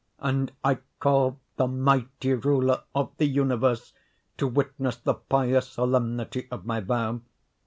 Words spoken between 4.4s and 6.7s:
witness the pious solemnity of